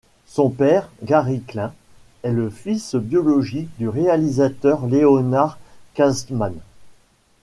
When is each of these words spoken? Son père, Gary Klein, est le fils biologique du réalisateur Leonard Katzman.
Son 0.25 0.49
père, 0.49 0.89
Gary 1.03 1.41
Klein, 1.43 1.71
est 2.23 2.31
le 2.31 2.49
fils 2.49 2.95
biologique 2.95 3.69
du 3.77 3.87
réalisateur 3.87 4.87
Leonard 4.87 5.59
Katzman. 5.93 6.55